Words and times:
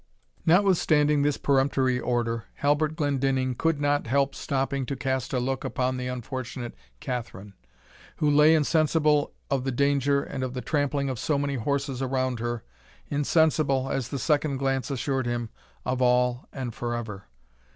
Notwithstanding 0.47 1.21
this 1.21 1.37
peremptory 1.37 1.99
order, 1.99 2.45
Halbert 2.55 2.95
Glendinning 2.95 3.53
could 3.53 3.79
not 3.79 4.07
help 4.07 4.33
stopping 4.33 4.83
to 4.87 4.95
cast 4.95 5.31
a 5.31 5.39
look 5.39 5.63
upon 5.63 5.97
the 5.97 6.07
unfortunate 6.07 6.73
Catherine, 6.99 7.53
who 8.15 8.27
lay 8.27 8.55
insensible 8.55 9.35
of 9.51 9.63
the 9.63 9.71
danger 9.71 10.23
and 10.23 10.43
of 10.43 10.55
the 10.55 10.61
trampling 10.61 11.07
of 11.07 11.19
so 11.19 11.37
many 11.37 11.53
horses 11.53 12.01
around 12.01 12.39
her, 12.39 12.63
insensible, 13.09 13.91
as 13.91 14.07
the 14.09 14.17
second 14.17 14.57
glance 14.57 14.89
assured 14.89 15.27
him, 15.27 15.51
of 15.85 16.01
all 16.01 16.47
and 16.51 16.73
forever. 16.73 17.27